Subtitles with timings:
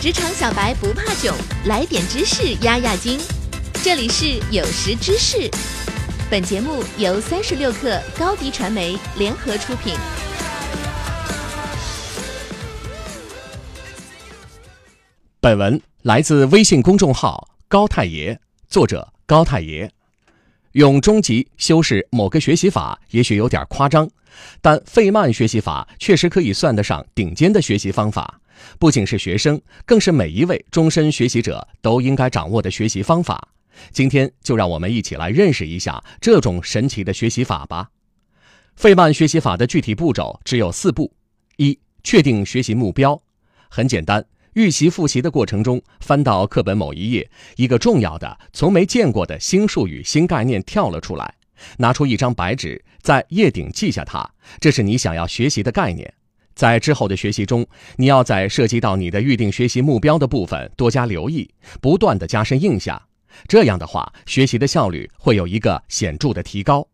[0.00, 3.20] 职场小白不怕囧，来点知识压压惊。
[3.84, 5.46] 这里是有识知识，
[6.30, 9.94] 本节目由三十六克高低传媒联合出品。
[15.38, 18.38] 本文来自微信公众号高太爷，
[18.70, 19.92] 作者高太爷。
[20.72, 24.08] 用中级修饰某个学习法，也许有点夸张，
[24.62, 28.40] 但费曼学习法确实可以算得上顶尖的学习方法，
[28.78, 33.48] 不仅是学生，更是每一位终身学习者都应该掌握的学习方法。
[33.92, 37.88] 今天就让我们一起来认识一下这种神奇的学习法吧。
[38.76, 41.12] 费曼学习法的具体步骤只有四步：
[41.56, 43.20] 一、确定学习目标，
[43.68, 44.24] 很简单。
[44.54, 51.34] 预习复习的过程中，翻到课本某一页，一个重要的、从没见过的新术语、新概念跳了出来。
[51.76, 56.12] 拿出一张白纸，在页顶记下它，这是你想要学习的概念。
[56.60, 61.48] 在之后的学习中，你要在涉及到你的预定学习目标的部分多加留意，
[61.80, 63.00] 不断的加深印象。
[63.48, 66.86] 这样的话，学习的效率会有一个显著的提高。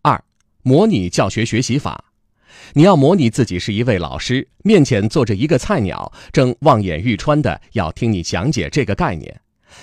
[0.00, 0.24] 二、
[0.62, 2.02] 模拟教学学习法。
[2.72, 9.38] 你要模拟自己是一位老师，面前坐着一个菜鸟，正望眼欲穿的要听你讲解这个概念。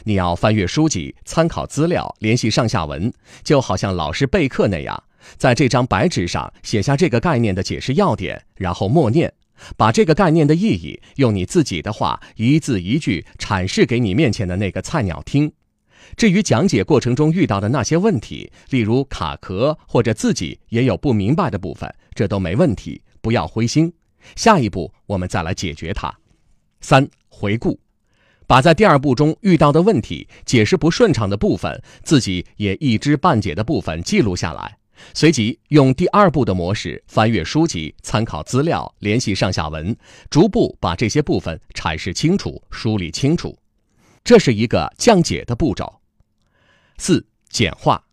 [0.05, 5.03] 你要翻阅书籍、参考资料、联系上下文，就好像老师备课那样，
[5.37, 9.33] 在这张白纸上写下这个概念的解释要点，然后默念，
[9.77, 15.51] 把这个概念的意义用你自己的话一字一句阐释给你面前的那个菜鸟听。
[16.17, 23.93] 至于讲解过程中遇到的那些问题，例如卡壳或者自己也有不明白的部分，这都没问题，不要灰心。
[24.35, 26.13] 下一步我们再来解决它。
[26.81, 27.79] 三、回顾，
[28.45, 34.77] 把在第二步中遇到的问题、解释不顺畅的部分、自己也一知半解的部分记录下来，
[35.13, 39.95] 随即用第二步的模式翻阅书籍、参考资料、联系上下文，
[40.29, 43.57] 逐步把这些部分阐释清楚、梳理清楚。
[44.23, 46.01] 这是一个降解的步骤。
[46.97, 48.03] 四、简化，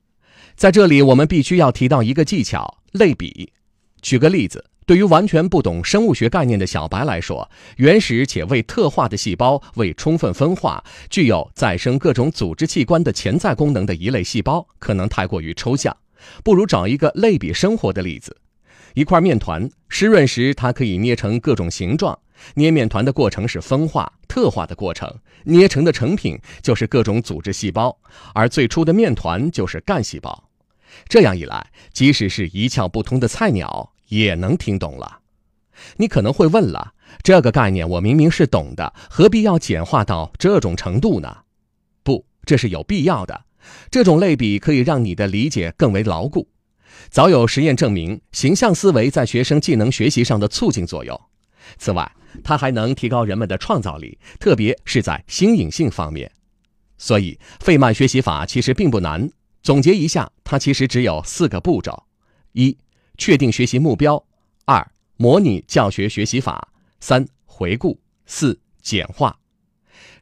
[0.56, 3.52] 在这里我们必须要提到一个技巧——类比。
[4.00, 15.94] 举个例子，对于完全不懂生物学概念的小白来说，原始且未特化的细胞未充分分化、具有再生各种组织器官的潜在功能的一类细胞，可能太过于抽象。
[16.42, 18.36] 不如找一个类比生活的例子：
[18.94, 22.18] 一块面团湿润时，它可以捏成各种形状。
[22.54, 25.12] 捏面团的过程是分化、特化的过程，
[25.44, 27.98] 捏成的成品就是各种组织细胞，
[28.32, 30.44] 而最初的面团就是干细胞。
[31.08, 35.18] 这样一来，即使是一窍不通的菜鸟也能听懂了。
[35.96, 41.38] 你可能会问了，这个概念我明明是懂的，何必要简化到这种程度呢？
[42.04, 43.46] 不，这是有必要的。
[43.90, 46.48] 这种类比可以让你的理解更为牢固。
[47.10, 51.18] 早有实验证明，形象思维在学生技能学习上的促进作用。
[51.76, 52.10] 此外，
[52.42, 56.30] 它还能提高人们的创造力，特别是在新颖性方面。
[56.98, 59.30] 所以，费曼学习法其实并不难。
[59.62, 62.04] 总结一下，它其实只有四个步骤：
[62.52, 62.76] 一、
[63.16, 64.16] 确定学习目标；
[64.64, 66.68] 二、模拟教学学习法；
[67.00, 69.38] 三、回顾；四、简化。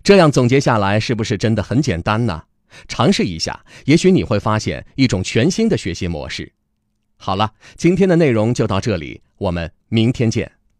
[0.02, 2.44] 这样总结下来，是不是真的很简单呢？
[2.88, 6.53] 尝试一下，也许你会发现一种全新的学习模式。
[7.16, 10.56] 好了，今天的内容就到这里，我们明天见。